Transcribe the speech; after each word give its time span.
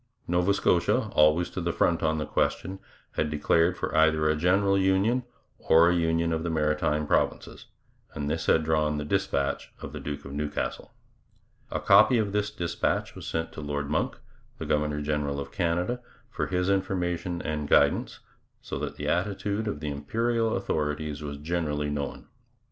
Nova 0.27 0.51
Scotia, 0.51 1.09
always 1.11 1.47
to 1.51 1.61
the 1.61 1.71
front 1.71 2.01
on 2.01 2.17
the 2.17 2.25
question, 2.25 2.79
had 3.11 3.29
declared 3.29 3.77
for 3.77 3.95
either 3.95 4.27
a 4.27 4.35
general 4.35 4.75
union 4.75 5.21
or 5.59 5.89
a 5.91 5.95
union 5.95 6.33
of 6.33 6.41
the 6.41 6.49
Maritime 6.49 7.05
Provinces, 7.05 7.67
and 8.15 8.27
this 8.27 8.47
had 8.47 8.63
drawn 8.63 8.97
the 8.97 9.05
dispatch 9.05 9.71
of 9.79 9.93
the 9.93 9.99
Duke 9.99 10.25
of 10.25 10.33
Newcastle. 10.33 10.91
A 11.69 11.79
copy 11.79 12.17
of 12.17 12.31
this 12.31 12.49
dispatch 12.49 13.13
was 13.13 13.27
sent 13.27 13.51
to 13.51 13.61
Lord 13.61 13.91
Monck, 13.91 14.19
the 14.57 14.65
governor 14.65 15.03
general 15.03 15.39
of 15.39 15.51
Canada, 15.51 16.01
for 16.31 16.47
his 16.47 16.67
information 16.67 17.39
and 17.43 17.69
guidance, 17.69 18.21
so 18.59 18.79
that 18.79 18.95
the 18.95 19.07
attitude 19.07 19.67
of 19.67 19.81
the 19.81 19.91
Imperial 19.91 20.55
authorities 20.57 21.21
was 21.21 21.37
generally 21.37 21.91
known. 21.91 22.25